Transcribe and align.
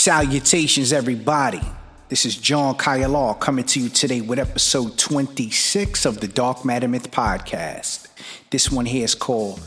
Salutations, 0.00 0.92
everybody. 0.92 1.60
This 2.08 2.24
is 2.24 2.36
John 2.36 2.76
Kayalaw 2.76 3.40
coming 3.40 3.64
to 3.64 3.80
you 3.80 3.88
today 3.88 4.20
with 4.20 4.38
episode 4.38 4.96
26 4.96 6.04
of 6.04 6.20
the 6.20 6.28
Dark 6.28 6.64
Matter 6.64 6.86
Myth 6.86 7.10
podcast. 7.10 8.06
This 8.50 8.70
one 8.70 8.86
here 8.86 9.02
is 9.02 9.16
called 9.16 9.60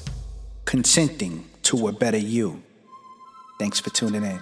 Consenting 0.63 1.49
to 1.63 1.89
a 1.89 1.91
Better 1.91 2.17
You. 2.17 2.63
Thanks 3.59 3.81
for 3.81 3.89
tuning 3.89 4.23
in. 4.23 4.39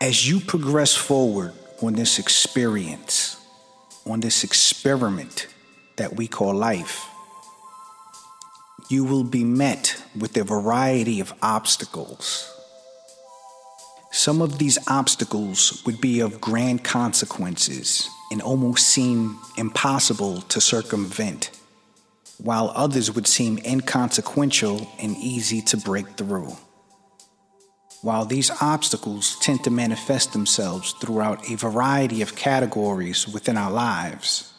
As 0.00 0.26
you 0.26 0.40
progress 0.40 0.96
forward 0.96 1.52
on 1.82 1.92
this 1.92 2.18
experience, 2.18 3.36
on 4.06 4.20
this 4.20 4.44
experiment 4.44 5.46
that 5.96 6.16
we 6.16 6.26
call 6.26 6.54
life, 6.54 7.06
you 8.88 9.04
will 9.04 9.24
be 9.24 9.44
met 9.44 10.02
with 10.18 10.34
a 10.38 10.42
variety 10.42 11.20
of 11.20 11.34
obstacles. 11.42 12.56
Some 14.12 14.42
of 14.42 14.58
these 14.58 14.76
obstacles 14.88 15.82
would 15.86 16.00
be 16.00 16.18
of 16.18 16.40
grand 16.40 16.82
consequences 16.82 18.10
and 18.32 18.42
almost 18.42 18.88
seem 18.88 19.38
impossible 19.56 20.42
to 20.42 20.60
circumvent, 20.60 21.52
while 22.38 22.72
others 22.74 23.14
would 23.14 23.28
seem 23.28 23.58
inconsequential 23.64 24.90
and 24.98 25.16
easy 25.16 25.62
to 25.62 25.76
break 25.76 26.08
through. 26.16 26.56
While 28.02 28.24
these 28.24 28.50
obstacles 28.60 29.38
tend 29.40 29.62
to 29.64 29.70
manifest 29.70 30.32
themselves 30.32 30.92
throughout 31.00 31.48
a 31.48 31.54
variety 31.54 32.20
of 32.20 32.34
categories 32.34 33.28
within 33.28 33.56
our 33.56 33.70
lives, 33.70 34.52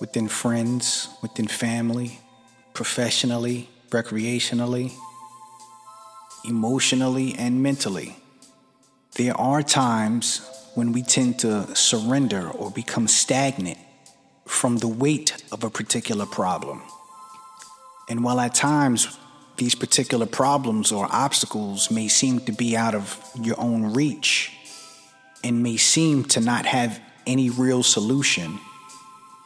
within 0.00 0.28
friends, 0.28 1.08
within 1.22 1.48
family, 1.48 2.20
professionally, 2.72 3.68
recreationally, 3.90 4.92
emotionally, 6.44 7.34
and 7.34 7.62
mentally. 7.62 8.16
There 9.18 9.36
are 9.36 9.64
times 9.64 10.48
when 10.76 10.92
we 10.92 11.02
tend 11.02 11.40
to 11.40 11.74
surrender 11.74 12.48
or 12.50 12.70
become 12.70 13.08
stagnant 13.08 13.78
from 14.46 14.76
the 14.76 14.86
weight 14.86 15.42
of 15.50 15.64
a 15.64 15.70
particular 15.70 16.24
problem. 16.24 16.82
And 18.08 18.22
while 18.22 18.38
at 18.38 18.54
times 18.54 19.18
these 19.56 19.74
particular 19.74 20.24
problems 20.24 20.92
or 20.92 21.08
obstacles 21.10 21.90
may 21.90 22.06
seem 22.06 22.38
to 22.46 22.52
be 22.52 22.76
out 22.76 22.94
of 22.94 23.20
your 23.34 23.58
own 23.58 23.92
reach 23.92 24.52
and 25.42 25.64
may 25.64 25.78
seem 25.78 26.22
to 26.26 26.40
not 26.40 26.64
have 26.66 27.00
any 27.26 27.50
real 27.50 27.82
solution, 27.82 28.60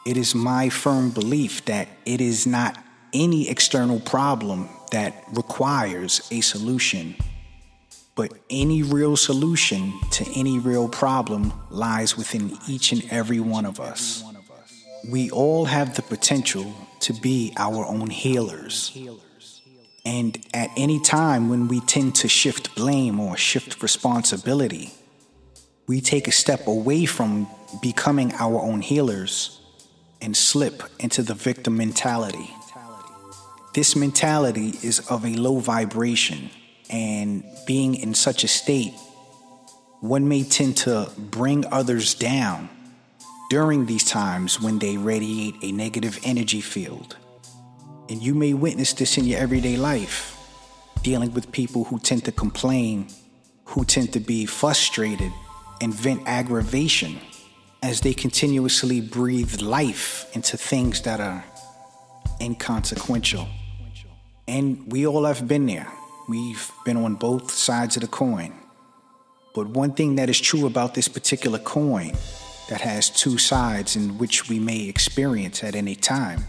it 0.05 0.17
is 0.17 0.35
my 0.35 0.69
firm 0.69 1.09
belief 1.09 1.65
that 1.65 1.87
it 2.05 2.21
is 2.21 2.45
not 2.45 2.77
any 3.11 3.49
external 3.49 3.99
problem 3.99 4.69
that 4.91 5.23
requires 5.33 6.27
a 6.31 6.41
solution, 6.41 7.15
but 8.15 8.31
any 8.49 8.83
real 8.83 9.17
solution 9.17 9.93
to 10.11 10.25
any 10.35 10.59
real 10.59 10.87
problem 10.87 11.53
lies 11.69 12.15
within 12.15 12.57
each 12.67 12.91
and 12.91 13.03
every 13.09 13.39
one 13.39 13.65
of 13.65 13.79
us. 13.79 14.23
We 15.09 15.31
all 15.31 15.65
have 15.65 15.95
the 15.95 16.01
potential 16.01 16.73
to 17.01 17.13
be 17.13 17.53
our 17.57 17.85
own 17.85 18.09
healers. 18.09 18.97
And 20.05 20.37
at 20.53 20.69
any 20.77 20.99
time 20.99 21.49
when 21.49 21.67
we 21.67 21.79
tend 21.81 22.15
to 22.15 22.27
shift 22.27 22.75
blame 22.75 23.19
or 23.19 23.35
shift 23.37 23.81
responsibility, 23.81 24.91
we 25.87 26.01
take 26.01 26.27
a 26.27 26.31
step 26.31 26.67
away 26.67 27.05
from 27.05 27.47
becoming 27.81 28.33
our 28.35 28.59
own 28.61 28.81
healers 28.81 29.59
and 30.21 30.37
slip 30.37 30.83
into 30.99 31.21
the 31.21 31.33
victim 31.33 31.75
mentality. 31.75 32.49
This 33.73 33.95
mentality 33.95 34.75
is 34.83 34.99
of 35.09 35.25
a 35.25 35.33
low 35.33 35.59
vibration, 35.59 36.49
and 36.93 37.43
being 37.65 37.95
in 37.95 38.13
such 38.13 38.43
a 38.43 38.47
state, 38.47 38.93
one 39.99 40.27
may 40.27 40.43
tend 40.43 40.77
to 40.77 41.09
bring 41.17 41.65
others 41.73 42.13
down 42.13 42.69
during 43.49 43.87
these 43.87 44.03
times 44.03 44.61
when 44.61 44.79
they 44.79 44.95
radiate 44.95 45.55
a 45.63 45.71
negative 45.71 46.19
energy 46.23 46.61
field. 46.61 47.17
And 48.09 48.21
you 48.21 48.35
may 48.35 48.53
witness 48.53 48.93
this 48.93 49.17
in 49.17 49.25
your 49.25 49.39
everyday 49.39 49.75
life, 49.75 50.37
dealing 51.01 51.33
with 51.33 51.51
people 51.51 51.85
who 51.85 51.97
tend 51.97 52.25
to 52.25 52.31
complain, 52.31 53.07
who 53.65 53.85
tend 53.85 54.13
to 54.13 54.19
be 54.19 54.45
frustrated 54.45 55.31
and 55.81 55.93
vent 55.93 56.21
aggravation 56.27 57.17
as 57.81 58.01
they 58.01 58.13
continuously 58.13 59.01
breathe 59.01 59.61
life 59.61 60.29
into 60.33 60.57
things 60.57 61.01
that 61.01 61.19
are 61.19 61.43
inconsequential. 62.39 63.47
And 64.47 64.91
we 64.91 65.07
all 65.07 65.25
have 65.25 65.47
been 65.47 65.65
there. 65.65 65.91
We've 66.27 66.71
been 66.85 66.97
on 66.97 67.15
both 67.15 67.51
sides 67.51 67.97
of 67.97 68.01
the 68.01 68.07
coin. 68.07 68.53
But 69.53 69.67
one 69.67 69.91
thing 69.91 70.15
that 70.15 70.29
is 70.29 70.39
true 70.39 70.65
about 70.65 70.93
this 70.93 71.07
particular 71.07 71.59
coin 71.59 72.13
that 72.69 72.81
has 72.81 73.09
two 73.09 73.37
sides 73.37 73.95
in 73.95 74.17
which 74.17 74.47
we 74.47 74.57
may 74.57 74.87
experience 74.87 75.63
at 75.63 75.75
any 75.75 75.95
time 75.95 76.43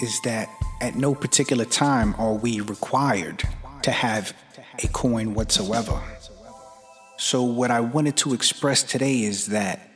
is 0.00 0.20
that 0.22 0.50
at 0.80 0.96
no 0.96 1.14
particular 1.14 1.64
time 1.64 2.14
are 2.18 2.34
we 2.34 2.60
required 2.60 3.42
to 3.82 3.90
have 3.92 4.36
a 4.82 4.88
coin 4.88 5.34
whatsoever. 5.34 6.00
So, 7.16 7.44
what 7.44 7.70
I 7.70 7.80
wanted 7.80 8.16
to 8.18 8.34
express 8.34 8.82
today 8.82 9.22
is 9.22 9.46
that 9.46 9.88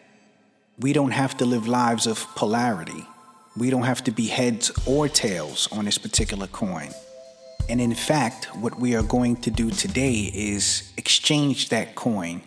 we 0.78 0.92
don't 0.92 1.10
have 1.10 1.36
to 1.38 1.44
live 1.44 1.68
lives 1.68 2.06
of 2.06 2.26
polarity. 2.34 3.04
We 3.56 3.68
don't 3.68 3.82
have 3.82 4.04
to 4.04 4.10
be 4.10 4.28
heads 4.28 4.70
or 4.86 5.08
tails 5.08 5.68
on 5.72 5.84
this 5.84 5.98
particular 5.98 6.46
coin. 6.46 6.90
And 7.70 7.80
in 7.80 7.94
fact, 7.94 8.46
what 8.56 8.80
we 8.80 8.96
are 8.96 9.04
going 9.04 9.36
to 9.42 9.50
do 9.50 9.70
today 9.70 10.28
is 10.34 10.92
exchange 10.96 11.68
that 11.68 11.94
coin 11.94 12.42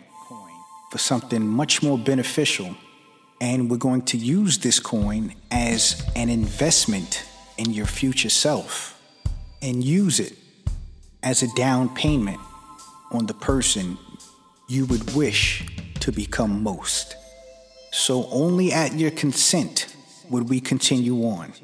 for 0.90 0.98
something 0.98 1.46
much 1.46 1.82
more 1.82 1.96
beneficial. 1.96 2.76
And 3.40 3.70
we're 3.70 3.78
going 3.78 4.02
to 4.02 4.18
use 4.18 4.58
this 4.58 4.78
coin 4.78 5.34
as 5.50 6.06
an 6.14 6.28
investment 6.28 7.24
in 7.56 7.72
your 7.72 7.86
future 7.86 8.28
self 8.28 9.00
and 9.62 9.82
use 9.82 10.20
it 10.20 10.36
as 11.22 11.42
a 11.42 11.48
down 11.54 11.94
payment 11.94 12.40
on 13.10 13.24
the 13.24 13.32
person 13.32 13.96
you 14.68 14.84
would 14.84 15.14
wish 15.14 15.66
to 16.00 16.12
become 16.12 16.62
most. 16.62 17.16
So, 17.92 18.28
only 18.30 18.74
at 18.74 18.92
your 18.92 19.10
consent 19.10 19.94
would 20.28 20.50
we 20.50 20.60
continue 20.60 21.24
on. 21.24 21.54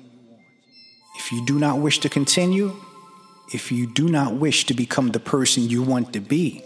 If 1.18 1.30
you 1.30 1.44
do 1.44 1.58
not 1.58 1.78
wish 1.78 1.98
to 2.00 2.08
continue, 2.08 2.74
if 3.52 3.72
you 3.72 3.86
do 3.86 4.08
not 4.08 4.34
wish 4.34 4.66
to 4.66 4.74
become 4.74 5.08
the 5.08 5.20
person 5.20 5.68
you 5.68 5.82
want 5.82 6.12
to 6.12 6.20
be, 6.20 6.62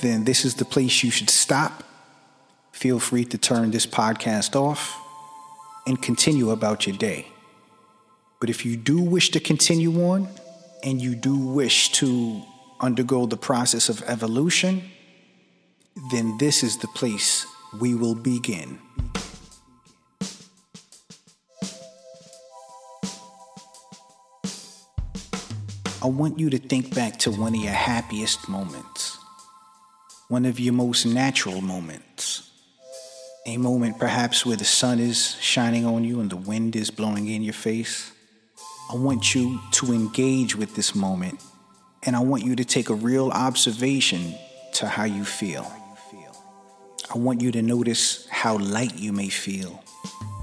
then 0.00 0.24
this 0.24 0.44
is 0.44 0.54
the 0.54 0.64
place 0.64 1.02
you 1.02 1.10
should 1.10 1.30
stop. 1.30 1.82
Feel 2.72 2.98
free 2.98 3.24
to 3.24 3.38
turn 3.38 3.70
this 3.70 3.86
podcast 3.86 4.54
off 4.56 5.00
and 5.86 6.00
continue 6.02 6.50
about 6.50 6.86
your 6.86 6.96
day. 6.96 7.26
But 8.40 8.50
if 8.50 8.66
you 8.66 8.76
do 8.76 9.00
wish 9.00 9.30
to 9.30 9.40
continue 9.40 10.04
on 10.04 10.28
and 10.82 11.00
you 11.00 11.14
do 11.14 11.36
wish 11.36 11.90
to 11.92 12.42
undergo 12.80 13.26
the 13.26 13.36
process 13.36 13.88
of 13.88 14.02
evolution, 14.06 14.82
then 16.10 16.36
this 16.38 16.62
is 16.62 16.78
the 16.78 16.88
place 16.88 17.46
we 17.80 17.94
will 17.94 18.14
begin. 18.14 18.78
I 26.06 26.08
want 26.08 26.38
you 26.38 26.50
to 26.50 26.58
think 26.58 26.94
back 26.94 27.18
to 27.18 27.32
one 27.32 27.52
of 27.52 27.60
your 27.60 27.72
happiest 27.72 28.48
moments, 28.48 29.18
one 30.28 30.44
of 30.44 30.60
your 30.60 30.72
most 30.72 31.04
natural 31.04 31.60
moments. 31.60 32.48
A 33.44 33.56
moment 33.56 33.98
perhaps 33.98 34.46
where 34.46 34.56
the 34.56 34.64
sun 34.64 35.00
is 35.00 35.34
shining 35.40 35.84
on 35.84 36.04
you 36.04 36.20
and 36.20 36.30
the 36.30 36.36
wind 36.36 36.76
is 36.76 36.92
blowing 36.92 37.26
in 37.26 37.42
your 37.42 37.54
face. 37.54 38.12
I 38.88 38.94
want 38.94 39.34
you 39.34 39.58
to 39.72 39.92
engage 39.92 40.54
with 40.54 40.76
this 40.76 40.94
moment 40.94 41.42
and 42.04 42.14
I 42.14 42.20
want 42.20 42.44
you 42.44 42.54
to 42.54 42.64
take 42.64 42.88
a 42.88 42.94
real 42.94 43.30
observation 43.30 44.32
to 44.74 44.86
how 44.86 45.06
you 45.06 45.24
feel. 45.24 45.66
I 47.12 47.18
want 47.18 47.40
you 47.40 47.50
to 47.50 47.62
notice 47.62 48.28
how 48.28 48.58
light 48.58 48.96
you 48.96 49.12
may 49.12 49.28
feel, 49.28 49.82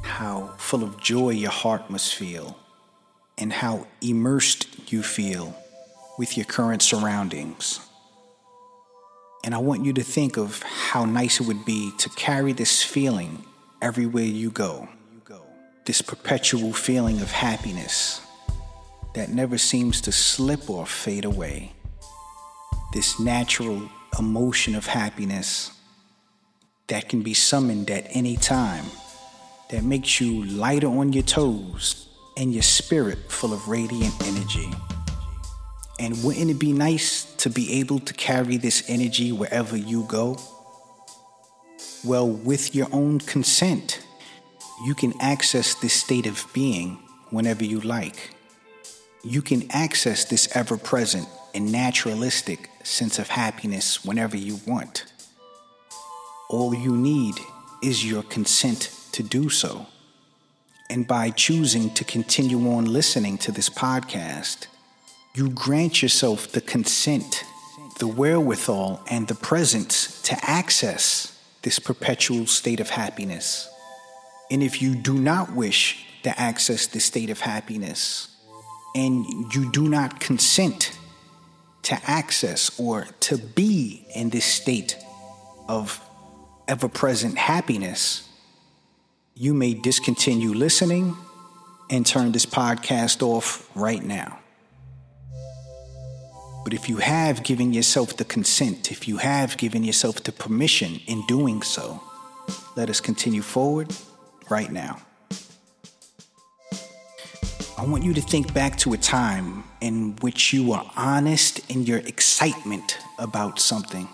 how 0.02 0.56
full 0.58 0.84
of 0.84 1.00
joy 1.00 1.30
your 1.30 1.52
heart 1.52 1.90
must 1.90 2.16
feel 2.16 2.58
and 3.38 3.52
how 3.52 3.88
immersed 4.02 4.92
you 4.92 5.04
feel 5.04 5.56
with 6.18 6.38
your 6.38 6.46
current 6.46 6.82
surroundings. 6.82 7.80
And 9.44 9.54
I 9.54 9.58
want 9.58 9.84
you 9.84 9.94
to 9.94 10.04
think 10.04 10.38
of 10.38 10.64
how 10.64 11.06
nice 11.06 11.42
it 11.42 11.48
would 11.48 11.66
be 11.66 11.92
to 11.98 12.10
carry 12.10 12.54
this 12.54 12.82
feeling 12.84 13.44
everywhere 13.82 14.24
you 14.24 14.52
go. 14.52 14.88
This 15.86 16.02
perpetual 16.02 16.72
feeling 16.72 17.20
of 17.20 17.30
happiness 17.30 18.22
that 19.16 19.30
never 19.30 19.58
seems 19.58 20.00
to 20.02 20.14
slip 20.14 20.70
or 20.70 20.86
fade 20.86 21.26
away. 21.26 21.74
This 22.94 23.20
natural 23.20 23.90
emotion 24.18 24.76
of 24.76 24.86
happiness 24.86 25.72
that 26.88 27.10
can 27.10 27.22
be 27.22 27.34
summoned 27.34 27.90
at 27.90 28.08
any 28.12 28.38
time, 28.38 28.86
that 29.72 29.84
makes 29.84 30.22
you 30.22 30.46
lighter 30.46 30.88
on 30.88 31.12
your 31.12 31.24
toes 31.24 32.08
and 32.38 32.54
your 32.54 32.64
spirit 32.64 33.32
full 33.32 33.54
of 33.54 33.68
radiant 33.68 34.14
energy. 34.28 34.72
And 36.00 36.22
wouldn't 36.24 36.50
it 36.50 36.60
be 36.60 36.74
nice 36.74 37.26
to 37.36 37.50
be 37.50 37.80
able 37.80 38.00
to 38.00 38.14
carry 38.14 38.58
this 38.58 38.84
energy 38.90 39.32
wherever 39.32 39.78
you 39.78 40.04
go? 40.04 40.38
Well, 42.04 42.28
with 42.28 42.76
your 42.76 42.88
own 42.92 43.20
consent, 43.20 44.06
you 44.86 44.96
can 44.96 45.14
access 45.22 45.76
this 45.76 45.94
state 45.94 46.26
of 46.26 46.46
being 46.54 47.00
whenever 47.30 47.64
you 47.64 47.80
like. 47.80 48.32
You 49.24 49.42
can 49.42 49.72
access 49.72 50.26
this 50.26 50.54
ever 50.56 50.78
present 50.78 51.28
and 51.54 51.72
naturalistic 51.72 52.70
sense 52.84 53.20
of 53.20 53.30
happiness 53.30 54.04
whenever 54.04 54.36
you 54.36 54.60
want. 54.68 55.06
All 56.50 56.74
you 56.74 56.96
need 56.98 57.36
is 57.82 58.06
your 58.06 58.24
consent 58.24 58.94
to 59.14 59.24
do 59.24 59.50
so. 59.50 59.86
And 60.94 61.08
by 61.08 61.32
choosing 61.32 61.90
to 61.96 62.04
continue 62.04 62.70
on 62.72 62.86
listening 62.86 63.40
to 63.40 63.52
this 63.52 63.68
podcast, 63.68 64.68
you 65.34 65.50
grant 65.50 66.04
yourself 66.04 66.52
the 66.52 66.62
consent, 66.62 67.44
the 67.98 68.06
wherewithal, 68.06 69.02
and 69.10 69.28
the 69.28 69.34
presence 69.34 70.22
to 70.22 70.38
access 70.44 71.36
this 71.64 71.80
perpetual 71.80 72.46
state 72.46 72.80
of 72.80 72.92
happiness. 72.92 73.68
And 74.52 74.62
if 74.62 74.84
you 74.84 74.94
do 74.94 75.16
not 75.16 75.54
wish 75.54 76.06
to 76.22 76.40
access 76.40 76.86
this 76.86 77.06
state 77.06 77.32
of 77.32 77.40
happiness, 77.40 78.28
and 78.94 79.26
you 79.52 79.72
do 79.72 79.90
not 79.90 80.20
consent 80.20 80.96
to 81.82 82.00
access 82.06 82.80
or 82.80 83.08
to 83.22 83.40
be 83.40 84.06
in 84.14 84.30
this 84.30 84.46
state 84.46 84.96
of 85.68 86.00
ever 86.68 86.88
present 86.88 87.40
happiness, 87.40 88.30
you 89.36 89.54
may 89.54 89.74
discontinue 89.74 90.54
listening 90.54 91.16
and 91.90 92.06
turn 92.06 92.32
this 92.32 92.46
podcast 92.46 93.24
off 93.24 93.70
right 93.76 94.04
now. 94.04 94.40
But 96.64 96.74
if 96.74 96.88
you 96.88 96.98
have 96.98 97.44
given 97.44 97.74
yourself 97.74 98.16
the 98.16 98.26
consent, 98.26 98.92
if 98.92 99.08
you 99.08 99.18
have 99.18 99.58
given 99.58 99.84
yourself 99.84 100.24
the 100.24 100.32
permission 100.32 101.02
in 101.08 101.26
doing 101.26 101.62
so, 101.62 102.02
let 102.76 102.90
us 102.90 103.02
continue 103.02 103.42
forward 103.42 103.94
right 104.50 104.72
now. 104.72 105.02
I 107.78 107.86
want 107.86 108.04
you 108.04 108.14
to 108.14 108.22
think 108.22 108.54
back 108.54 108.78
to 108.80 108.94
a 108.94 108.98
time 108.98 109.64
in 109.82 110.16
which 110.22 110.54
you 110.54 110.68
were 110.70 110.84
honest 110.96 111.70
in 111.70 111.84
your 111.84 112.00
excitement 112.00 112.98
about 113.20 113.60
something. 113.60 114.08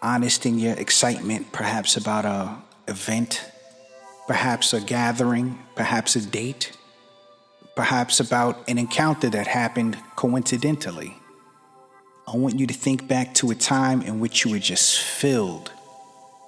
Honest 0.00 0.46
in 0.46 0.58
your 0.58 0.74
excitement, 0.74 1.50
perhaps 1.50 1.96
about 1.96 2.24
a 2.24 2.56
event, 2.86 3.50
perhaps 4.26 4.72
a 4.72 4.80
gathering, 4.80 5.58
perhaps 5.74 6.16
a 6.16 6.20
date, 6.24 6.76
perhaps 7.76 8.20
about 8.20 8.68
an 8.68 8.78
encounter 8.78 9.28
that 9.30 9.46
happened 9.46 9.98
coincidentally. 10.16 11.16
I 12.26 12.36
want 12.36 12.58
you 12.58 12.66
to 12.66 12.74
think 12.74 13.06
back 13.06 13.34
to 13.34 13.50
a 13.50 13.54
time 13.54 14.00
in 14.02 14.20
which 14.20 14.44
you 14.44 14.50
were 14.50 14.58
just 14.58 14.98
filled 14.98 15.70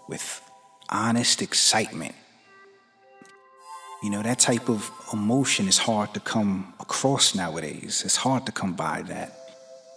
with 0.09 0.41
honest 0.89 1.43
excitement 1.43 2.15
you 4.03 4.11
know, 4.11 4.23
that 4.23 4.39
type 4.39 4.69
of 4.69 4.91
emotion 5.13 5.69
is 5.69 5.79
hard 5.79 6.13
to 6.15 6.21
come 6.21 6.75
across 6.79 7.35
nowadays. 7.35 8.03
It's 8.05 8.17
hard 8.17 8.47
to 8.47 8.53
come 8.53 8.75
by 8.75 9.03
that, 9.03 9.33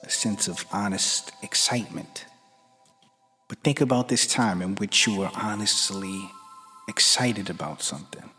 a 0.03 0.09
sense 0.09 0.47
of 0.47 0.65
honest 0.71 1.31
excitement. 1.43 2.25
But 3.47 3.59
think 3.59 3.81
about 3.81 4.07
this 4.07 4.25
time 4.25 4.61
in 4.61 4.75
which 4.75 5.05
you 5.05 5.19
were 5.19 5.31
honestly 5.35 6.31
excited 6.89 7.49
about 7.49 7.81
something. 7.81 8.29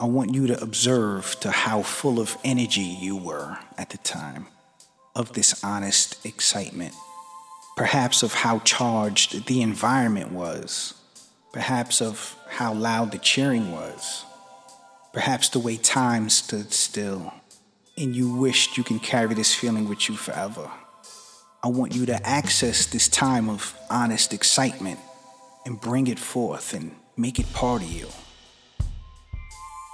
I 0.00 0.06
want 0.06 0.34
you 0.34 0.46
to 0.48 0.60
observe 0.60 1.38
to 1.40 1.50
how 1.50 1.82
full 1.82 2.18
of 2.18 2.36
energy 2.42 2.80
you 2.80 3.16
were 3.16 3.58
at 3.78 3.90
the 3.90 3.98
time 3.98 4.46
of 5.14 5.34
this 5.34 5.62
honest 5.62 6.24
excitement. 6.26 6.94
Perhaps 7.76 8.22
of 8.22 8.32
how 8.32 8.58
charged 8.60 9.46
the 9.46 9.62
environment 9.62 10.32
was. 10.32 10.94
Perhaps 11.52 12.00
of 12.00 12.36
how 12.48 12.72
loud 12.72 13.12
the 13.12 13.18
cheering 13.18 13.72
was 13.72 14.24
Perhaps 15.12 15.48
the 15.48 15.58
way 15.58 15.76
time 15.76 16.30
stood 16.30 16.72
still, 16.72 17.34
and 17.98 18.14
you 18.14 18.32
wished 18.32 18.78
you 18.78 18.84
can 18.84 19.00
carry 19.00 19.34
this 19.34 19.52
feeling 19.52 19.88
with 19.88 20.08
you 20.08 20.14
forever. 20.14 20.70
I 21.64 21.68
want 21.68 21.96
you 21.96 22.06
to 22.06 22.26
access 22.26 22.86
this 22.86 23.08
time 23.08 23.50
of 23.50 23.76
honest 23.90 24.32
excitement 24.32 25.00
and 25.66 25.80
bring 25.80 26.06
it 26.06 26.18
forth 26.18 26.72
and 26.74 26.94
make 27.20 27.38
it 27.38 27.52
part 27.52 27.82
of 27.82 27.92
you. 27.92 28.08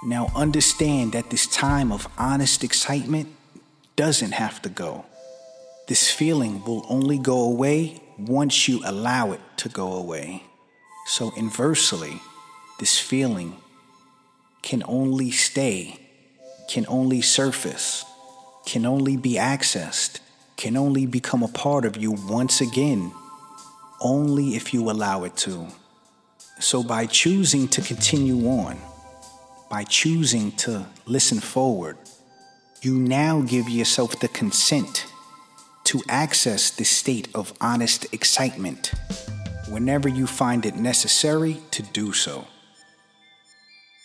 Now, 0.03 0.31
understand 0.35 1.13
that 1.13 1.29
this 1.29 1.47
time 1.47 1.91
of 1.91 2.07
honest 2.17 2.63
excitement 2.63 3.27
doesn't 3.95 4.31
have 4.31 4.61
to 4.61 4.69
go. 4.69 5.05
This 5.87 6.11
feeling 6.11 6.63
will 6.63 6.85
only 6.87 7.17
go 7.17 7.41
away 7.41 8.01
once 8.17 8.67
you 8.67 8.81
allow 8.85 9.31
it 9.31 9.41
to 9.57 9.69
go 9.69 9.93
away. 9.93 10.43
So, 11.07 11.33
inversely, 11.35 12.21
this 12.79 12.99
feeling 12.99 13.57
can 14.61 14.83
only 14.85 15.31
stay, 15.31 15.99
can 16.69 16.85
only 16.87 17.21
surface, 17.21 18.05
can 18.65 18.85
only 18.85 19.17
be 19.17 19.33
accessed, 19.33 20.19
can 20.57 20.75
only 20.75 21.05
become 21.05 21.41
a 21.41 21.47
part 21.47 21.85
of 21.85 21.97
you 21.97 22.11
once 22.11 22.61
again, 22.61 23.11
only 24.01 24.55
if 24.55 24.73
you 24.73 24.89
allow 24.91 25.23
it 25.23 25.35
to. 25.37 25.67
So, 26.59 26.83
by 26.83 27.05
choosing 27.05 27.67
to 27.69 27.81
continue 27.81 28.47
on, 28.49 28.79
by 29.69 29.83
choosing 29.83 30.51
to 30.53 30.87
listen 31.05 31.39
forward, 31.39 31.97
you 32.81 32.95
now 32.95 33.41
give 33.41 33.69
yourself 33.69 34.19
the 34.19 34.27
consent 34.27 35.05
to 35.85 36.01
access 36.09 36.69
this 36.71 36.89
state 36.89 37.29
of 37.35 37.53
honest 37.61 38.11
excitement 38.13 38.91
whenever 39.69 40.09
you 40.09 40.25
find 40.25 40.65
it 40.65 40.75
necessary 40.75 41.61
to 41.71 41.83
do 41.83 42.11
so. 42.11 42.47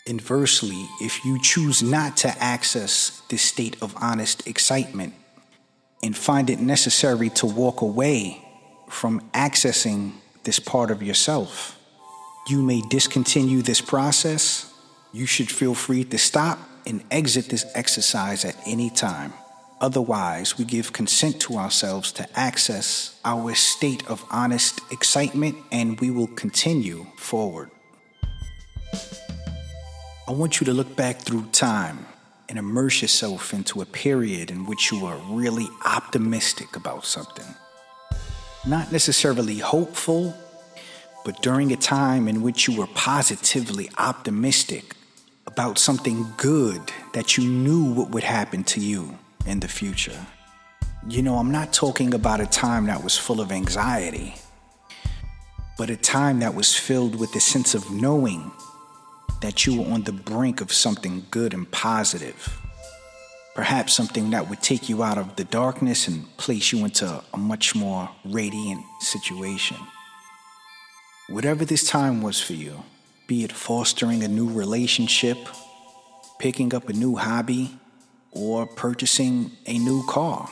Inversely, 0.06 0.86
if 1.00 1.24
you 1.24 1.40
choose 1.40 1.82
not 1.82 2.16
to 2.18 2.28
access 2.42 3.22
this 3.28 3.42
state 3.42 3.76
of 3.80 3.94
honest 4.00 4.46
excitement 4.46 5.14
and 6.02 6.16
find 6.16 6.50
it 6.50 6.60
necessary 6.60 7.30
to 7.30 7.46
walk 7.46 7.80
away 7.80 8.44
from 8.88 9.20
accessing 9.30 10.12
this 10.42 10.58
part 10.58 10.90
of 10.90 11.02
yourself, 11.02 11.78
you 12.48 12.62
may 12.62 12.80
discontinue 12.80 13.62
this 13.62 13.80
process. 13.80 14.72
You 15.12 15.26
should 15.26 15.50
feel 15.50 15.74
free 15.74 16.04
to 16.04 16.18
stop 16.18 16.58
and 16.86 17.04
exit 17.10 17.48
this 17.48 17.64
exercise 17.74 18.44
at 18.44 18.56
any 18.66 18.90
time. 18.90 19.32
Otherwise, 19.80 20.58
we 20.58 20.64
give 20.64 20.92
consent 20.92 21.40
to 21.40 21.56
ourselves 21.56 22.12
to 22.12 22.38
access 22.38 23.18
our 23.24 23.54
state 23.54 24.06
of 24.08 24.24
honest 24.30 24.80
excitement 24.90 25.56
and 25.70 26.00
we 26.00 26.10
will 26.10 26.28
continue 26.28 27.06
forward. 27.16 27.70
I 30.28 30.30
want 30.30 30.60
you 30.60 30.64
to 30.66 30.72
look 30.72 30.94
back 30.94 31.18
through 31.18 31.46
time 31.46 32.06
and 32.48 32.58
immerse 32.58 33.02
yourself 33.02 33.52
into 33.52 33.80
a 33.80 33.86
period 33.86 34.50
in 34.50 34.66
which 34.66 34.92
you 34.92 35.02
were 35.02 35.16
really 35.28 35.68
optimistic 35.84 36.76
about 36.76 37.04
something. 37.04 37.54
Not 38.66 38.92
necessarily 38.92 39.58
hopeful, 39.58 40.34
but 41.24 41.40
during 41.42 41.72
a 41.72 41.76
time 41.76 42.28
in 42.28 42.42
which 42.42 42.66
you 42.66 42.78
were 42.78 42.88
positively 42.88 43.88
optimistic 43.98 44.96
about 45.46 45.78
something 45.78 46.26
good 46.36 46.80
that 47.12 47.36
you 47.36 47.44
knew 47.44 47.92
what 47.92 48.10
would 48.10 48.24
happen 48.24 48.64
to 48.64 48.80
you 48.80 49.18
in 49.46 49.60
the 49.60 49.68
future. 49.68 50.26
You 51.08 51.22
know, 51.22 51.36
I'm 51.36 51.50
not 51.50 51.72
talking 51.72 52.14
about 52.14 52.40
a 52.40 52.46
time 52.46 52.86
that 52.86 53.02
was 53.02 53.18
full 53.18 53.40
of 53.40 53.52
anxiety, 53.52 54.34
but 55.76 55.90
a 55.90 55.96
time 55.96 56.40
that 56.40 56.54
was 56.54 56.74
filled 56.74 57.18
with 57.18 57.32
the 57.32 57.40
sense 57.40 57.74
of 57.74 57.90
knowing 57.90 58.52
that 59.40 59.66
you 59.66 59.80
were 59.80 59.92
on 59.92 60.02
the 60.04 60.12
brink 60.12 60.60
of 60.60 60.72
something 60.72 61.26
good 61.30 61.52
and 61.52 61.70
positive. 61.70 62.58
Perhaps 63.54 63.92
something 63.92 64.30
that 64.30 64.48
would 64.48 64.62
take 64.62 64.88
you 64.88 65.02
out 65.02 65.18
of 65.18 65.36
the 65.36 65.44
darkness 65.44 66.08
and 66.08 66.34
place 66.36 66.72
you 66.72 66.84
into 66.84 67.22
a 67.34 67.36
much 67.36 67.74
more 67.74 68.08
radiant 68.24 68.82
situation. 69.00 69.76
Whatever 71.28 71.64
this 71.64 71.86
time 71.86 72.22
was 72.22 72.40
for 72.40 72.52
you, 72.52 72.84
be 73.26 73.44
it 73.44 73.52
fostering 73.52 74.22
a 74.22 74.28
new 74.28 74.48
relationship, 74.50 75.38
picking 76.38 76.74
up 76.74 76.88
a 76.88 76.92
new 76.92 77.16
hobby, 77.16 77.78
or 78.30 78.66
purchasing 78.66 79.50
a 79.66 79.78
new 79.78 80.04
car, 80.06 80.48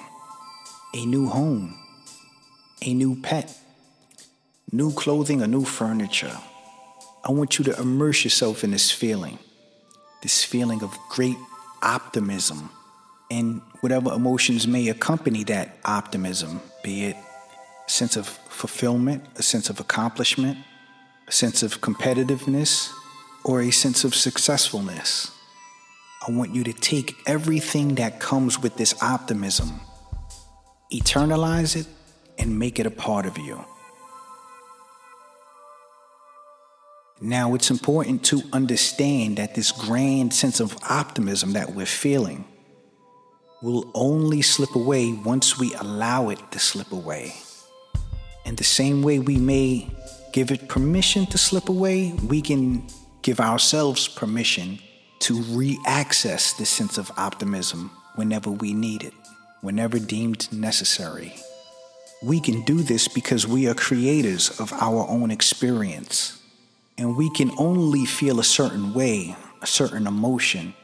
a 0.94 1.04
new 1.04 1.28
home, 1.28 1.78
a 2.82 2.94
new 2.94 3.20
pet, 3.20 3.56
new 4.72 4.92
clothing, 4.92 5.42
or 5.42 5.46
new 5.46 5.64
furniture 5.64 6.36
I 7.22 7.32
want 7.32 7.58
you 7.58 7.64
to 7.66 7.78
immerse 7.78 8.24
yourself 8.24 8.64
in 8.64 8.70
this 8.70 8.90
feeling, 8.90 9.38
this 10.22 10.42
feeling 10.42 10.82
of 10.82 10.96
great 11.10 11.36
optimism, 11.82 12.70
and 13.30 13.60
whatever 13.80 14.12
emotions 14.12 14.66
may 14.66 14.88
accompany 14.88 15.44
that 15.44 15.76
optimism, 15.84 16.62
be 16.82 17.04
it 17.04 17.16
sense 17.90 18.16
of 18.16 18.26
fulfillment, 18.26 19.24
a 19.36 19.42
sense 19.42 19.70
of 19.70 19.80
accomplishment, 19.80 20.58
a 21.28 21.32
sense 21.32 21.62
of 21.62 21.80
competitiveness, 21.80 22.90
or 23.44 23.60
a 23.62 23.70
sense 23.70 24.04
of 24.04 24.14
successfulness. 24.14 25.30
I 26.26 26.32
want 26.32 26.54
you 26.54 26.64
to 26.64 26.72
take 26.72 27.16
everything 27.26 27.94
that 27.96 28.20
comes 28.20 28.58
with 28.58 28.76
this 28.76 29.00
optimism 29.02 29.80
eternalize 30.92 31.76
it, 31.76 31.86
and 32.38 32.58
make 32.58 32.78
it 32.78 32.86
a 32.86 32.90
part 32.90 33.26
of 33.26 33.38
you. 33.38 33.64
Now, 37.20 37.54
it's 37.54 37.70
important 37.70 38.24
to 38.26 38.42
understand 38.52 39.36
that 39.36 39.54
this 39.54 39.72
grand 39.72 40.32
sense 40.32 40.58
of 40.58 40.76
optimism 40.88 41.52
that 41.52 41.74
we're 41.74 41.84
feeling 41.84 42.46
will 43.62 43.90
only 43.94 44.40
slip 44.40 44.74
away 44.74 45.12
once 45.12 45.58
we 45.58 45.74
allow 45.74 46.30
it 46.30 46.40
to 46.52 46.58
slip 46.58 46.92
away. 46.92 47.34
In 48.44 48.56
the 48.56 48.64
same 48.64 49.02
way 49.02 49.18
we 49.18 49.36
may 49.36 49.88
give 50.32 50.50
it 50.50 50.68
permission 50.68 51.26
to 51.26 51.38
slip 51.38 51.68
away, 51.68 52.12
we 52.26 52.40
can 52.40 52.86
give 53.22 53.40
ourselves 53.40 54.08
permission 54.08 54.78
to 55.20 55.40
re 55.42 55.78
access 55.86 56.54
this 56.54 56.70
sense 56.70 56.98
of 56.98 57.10
optimism 57.16 57.90
whenever 58.14 58.50
we 58.50 58.72
need 58.72 59.02
it, 59.02 59.12
whenever 59.60 59.98
deemed 59.98 60.50
necessary. 60.52 61.34
We 62.22 62.40
can 62.40 62.62
do 62.62 62.82
this 62.82 63.08
because 63.08 63.46
we 63.46 63.66
are 63.68 63.74
creators 63.74 64.60
of 64.60 64.72
our 64.74 65.06
own 65.08 65.30
experience. 65.30 66.38
And 66.98 67.16
we 67.16 67.30
can 67.30 67.50
only 67.56 68.04
feel 68.04 68.40
a 68.40 68.44
certain 68.44 68.92
way, 68.92 69.34
a 69.62 69.66
certain 69.66 70.06
emotion, 70.06 70.74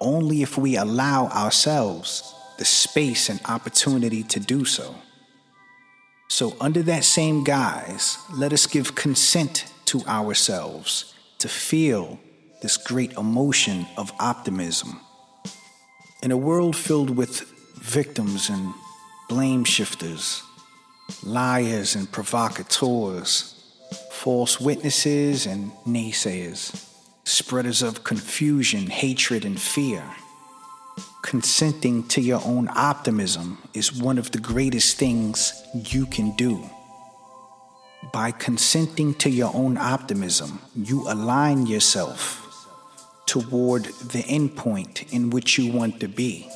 only 0.00 0.42
if 0.42 0.56
we 0.56 0.76
allow 0.76 1.26
ourselves 1.26 2.34
the 2.58 2.64
space 2.64 3.28
and 3.28 3.40
opportunity 3.44 4.22
to 4.22 4.40
do 4.40 4.64
so. 4.64 4.94
So, 6.28 6.54
under 6.60 6.82
that 6.82 7.04
same 7.04 7.42
guise, 7.42 8.18
let 8.34 8.52
us 8.52 8.66
give 8.66 8.94
consent 8.94 9.64
to 9.86 10.02
ourselves 10.06 11.14
to 11.38 11.48
feel 11.48 12.20
this 12.60 12.76
great 12.76 13.12
emotion 13.12 13.86
of 13.96 14.12
optimism. 14.20 15.00
In 16.22 16.30
a 16.30 16.36
world 16.36 16.76
filled 16.76 17.10
with 17.10 17.40
victims 17.80 18.50
and 18.50 18.74
blame 19.28 19.64
shifters, 19.64 20.42
liars 21.22 21.94
and 21.94 22.10
provocateurs, 22.10 23.54
false 24.10 24.60
witnesses 24.60 25.46
and 25.46 25.72
naysayers, 25.86 26.84
spreaders 27.24 27.82
of 27.82 28.04
confusion, 28.04 28.88
hatred, 28.88 29.44
and 29.44 29.60
fear. 29.60 30.04
Consenting 31.28 32.04
to 32.04 32.22
your 32.22 32.40
own 32.42 32.70
optimism 32.74 33.58
is 33.74 33.92
one 33.92 34.16
of 34.16 34.30
the 34.30 34.38
greatest 34.38 34.96
things 34.96 35.62
you 35.74 36.06
can 36.06 36.34
do. 36.36 36.64
By 38.14 38.30
consenting 38.30 39.12
to 39.16 39.28
your 39.28 39.54
own 39.54 39.76
optimism, 39.76 40.58
you 40.74 41.02
align 41.06 41.66
yourself 41.66 42.66
toward 43.26 43.84
the 43.84 44.22
endpoint 44.22 45.12
in 45.12 45.28
which 45.28 45.58
you 45.58 45.70
want 45.70 46.00
to 46.00 46.08
be. 46.08 46.48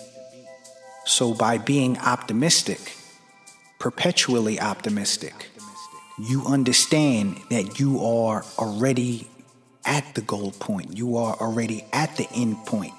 So, 1.05 1.35
by 1.35 1.59
being 1.59 1.99
optimistic, 1.99 2.97
perpetually 3.79 4.59
optimistic, 4.59 5.50
you 6.19 6.47
understand 6.47 7.38
that 7.50 7.79
you 7.79 8.02
are 8.02 8.43
already 8.59 9.29
at 9.85 10.14
the 10.14 10.23
goal 10.23 10.52
point. 10.52 10.97
You 10.97 11.19
are 11.19 11.35
already 11.35 11.85
at 11.93 12.17
the 12.17 12.26
end 12.33 12.57
point. 12.64 12.95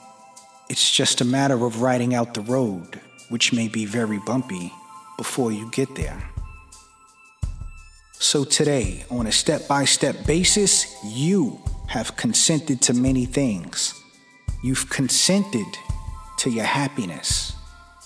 It's 0.70 0.89
just 0.89 1.22
a 1.22 1.25
matter 1.25 1.65
of 1.65 1.82
riding 1.82 2.13
out 2.15 2.34
the 2.34 2.41
road, 2.41 3.00
which 3.29 3.53
may 3.53 3.67
be 3.67 3.86
very 3.86 4.20
bumpy, 4.20 4.72
before 5.17 5.51
you 5.51 5.70
get 5.72 5.93
there. 5.96 6.24
So, 8.13 8.46
today, 8.46 9.03
on 9.12 9.27
a 9.27 9.32
step 9.32 9.67
by 9.67 9.86
step 9.86 10.25
basis, 10.25 10.96
you 11.03 11.60
have 11.88 12.15
consented 12.15 12.82
to 12.84 12.93
many 12.93 13.25
things. 13.25 13.93
You've 14.63 14.89
consented 14.89 15.67
to 16.38 16.50
your 16.50 16.63
happiness, 16.63 17.53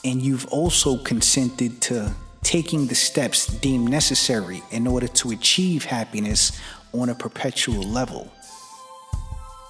and 0.04 0.22
you've 0.22 0.48
also 0.48 0.98
consented 1.04 1.80
to 1.82 2.14
taking 2.42 2.88
the 2.88 2.96
steps 2.96 3.46
deemed 3.46 3.90
necessary 3.90 4.64
in 4.72 4.88
order 4.88 5.08
to 5.08 5.32
achieve 5.32 5.86
happiness 5.86 6.60
on 6.94 7.10
a 7.10 7.16
perpetual 7.16 7.84
level. 7.84 8.32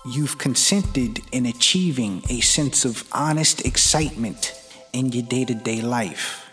You've 0.08 0.38
consented 0.38 1.22
in 1.32 1.46
achieving 1.46 2.24
a 2.30 2.40
sense 2.40 2.86
of 2.86 3.08
honest 3.12 3.66
excitement 3.66 4.54
in 4.94 5.12
your 5.12 5.24
day 5.24 5.46
to 5.46 5.54
day 5.54 5.82
life. 5.82 6.50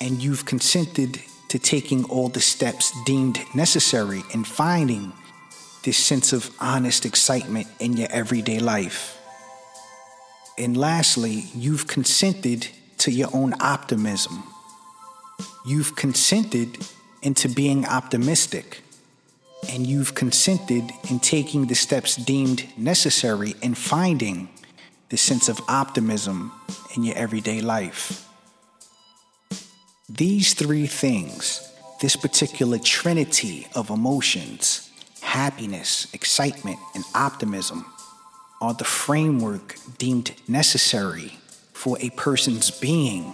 And 0.00 0.22
you've 0.22 0.44
consented 0.44 1.20
to 1.48 1.58
taking 1.58 2.04
all 2.04 2.28
the 2.28 2.40
steps 2.40 2.92
deemed 3.06 3.38
necessary 3.54 4.22
in 4.32 4.44
finding 4.44 5.12
this 5.84 5.98
sense 5.98 6.32
of 6.32 6.50
honest 6.60 7.06
excitement 7.06 7.68
in 7.78 7.96
your 7.96 8.08
everyday 8.10 8.58
life. 8.58 9.18
And 10.58 10.76
lastly, 10.76 11.44
you've 11.54 11.86
consented 11.86 12.68
to 12.98 13.10
your 13.10 13.28
own 13.32 13.54
optimism 13.60 14.44
You've 15.66 15.96
consented 15.96 16.86
into 17.22 17.48
being 17.48 17.86
optimistic, 17.86 18.82
and 19.70 19.86
you've 19.86 20.14
consented 20.14 20.90
in 21.10 21.20
taking 21.20 21.66
the 21.66 21.74
steps 21.74 22.16
deemed 22.16 22.66
necessary 22.76 23.54
in 23.62 23.74
finding 23.74 24.48
the 25.08 25.16
sense 25.16 25.48
of 25.48 25.60
optimism 25.68 26.52
in 26.96 27.04
your 27.04 27.16
everyday 27.16 27.60
life. 27.60 28.28
These 30.08 30.54
three 30.54 30.86
things, 30.86 31.60
this 32.00 32.16
particular 32.16 32.78
trinity 32.78 33.66
of 33.74 33.90
emotions, 33.90 34.90
happiness, 35.20 36.06
excitement, 36.12 36.78
and 36.94 37.04
optimism, 37.14 37.86
are 38.60 38.74
the 38.74 38.84
framework 38.84 39.76
deemed 39.98 40.32
necessary 40.48 41.38
for 41.72 41.96
a 42.00 42.10
person's 42.10 42.70
being 42.70 43.32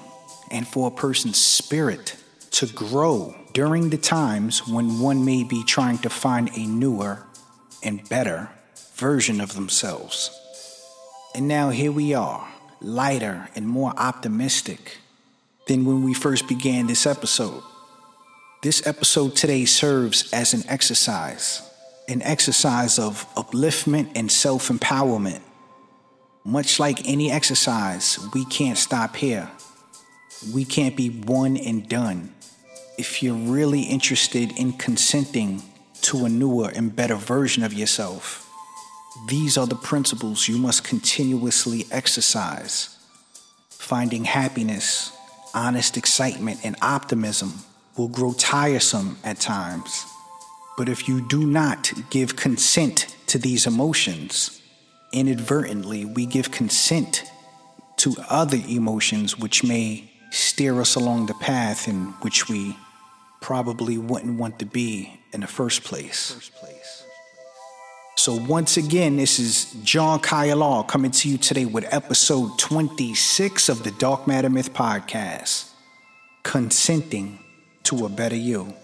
and 0.51 0.67
for 0.67 0.89
a 0.89 0.91
person's 0.91 1.39
spirit 1.39 2.17
to 2.51 2.67
grow 2.67 3.35
during 3.53 3.91
the 3.91 3.99
times 3.99 4.67
when 4.67 5.01
one 5.01 5.25
may 5.25 5.45
be 5.45 5.65
trying 5.65 5.99
to 5.99 6.11
find 6.11 6.51
a 6.57 6.67
newer 6.67 7.25
and 7.83 8.09
better 8.09 8.51
version 8.95 9.41
of 9.41 9.55
themselves. 9.55 10.31
And 11.35 11.47
now 11.47 11.71
here 11.71 11.93
we 11.93 12.13
are, 12.15 12.49
lighter 12.81 13.49
and 13.55 13.67
more 13.69 13.93
optimistic 13.97 14.99
than 15.67 15.85
when 15.85 16.03
we 16.03 16.13
first 16.13 16.49
began 16.49 16.87
this 16.87 17.07
episode. 17.07 17.63
This 18.63 18.87
episode 18.87 19.37
today 19.37 19.65
serves 19.65 20.31
as 20.33 20.53
an 20.53 20.69
exercise, 20.69 21.63
an 22.09 22.21
exercise 22.23 22.99
of 22.99 23.27
upliftment 23.37 24.11
and 24.15 24.31
self 24.31 24.69
empowerment. 24.69 25.41
Much 26.45 26.81
like 26.81 27.09
any 27.09 27.31
exercise, 27.31 28.19
we 28.35 28.45
can't 28.47 28.77
stop 28.77 29.17
here. 29.17 29.51
We 30.53 30.65
can't 30.65 30.97
be 30.97 31.11
one 31.11 31.57
and 31.57 31.89
done 31.89 32.35
if 33.01 33.23
you're 33.23 33.35
really 33.35 33.81
interested 33.85 34.53
in 34.59 34.75
consenting 34.75 35.63
to 36.03 36.27
a 36.27 36.29
newer 36.29 36.71
and 36.77 36.95
better 36.95 37.15
version 37.15 37.63
of 37.63 37.73
yourself, 37.73 38.47
these 39.27 39.57
are 39.57 39.67
the 39.67 39.75
principles 39.75 40.49
you 40.49 40.59
must 40.59 40.85
continuously 40.85 41.87
exercise. 41.91 42.99
Finding 43.71 44.25
happiness, 44.25 45.17
honest 45.55 45.97
excitement, 45.97 46.61
and 46.63 46.77
optimism 46.83 47.55
will 47.97 48.09
grow 48.09 48.35
tiresome 48.35 49.17
at 49.25 49.41
times. 49.41 50.05
But 50.77 50.91
if 50.91 51.09
you 51.09 51.27
do 51.27 51.47
not 51.47 51.91
give 52.11 52.37
consent 52.37 53.17
to 53.29 53.39
these 53.39 53.67
emotions, 53.67 54.61
inadvertently 55.11 56.05
we 56.05 56.27
give 56.27 56.51
consent 56.51 57.25
to 57.97 58.15
other 58.29 58.59
emotions 58.69 59.39
which 59.39 59.65
may 59.65 60.10
steer 60.31 60.81
us 60.81 60.95
along 60.95 61.27
the 61.27 61.35
path 61.35 61.89
in 61.89 62.07
which 62.23 62.49
we 62.49 62.77
probably 63.41 63.99
wouldn't 63.99 64.39
want 64.39 64.59
to 64.59 64.67
be 64.67 65.21
in 65.33 65.41
the 65.41 65.47
first 65.47 65.85
place. 65.85 66.51
So, 68.17 68.35
once 68.35 68.77
again, 68.77 69.17
this 69.17 69.39
is 69.39 69.73
John 69.83 70.21
Kyle 70.21 70.85
coming 70.85 71.11
to 71.11 71.29
you 71.29 71.39
today 71.39 71.65
with 71.65 71.87
episode 71.91 72.59
26 72.59 73.69
of 73.71 73.83
the 73.83 73.93
Dark 73.93 74.27
Matter 74.27 74.51
Myth 74.51 74.75
podcast 74.75 75.71
Consenting 76.43 77.39
to 77.85 78.05
a 78.05 78.09
Better 78.11 78.37
You. 78.37 78.75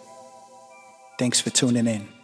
Thanks 1.19 1.41
for 1.41 1.51
tuning 1.51 1.87
in. 1.87 2.16